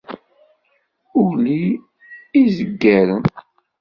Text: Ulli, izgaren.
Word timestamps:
Ulli, 1.23 1.61
izgaren. 2.41 3.23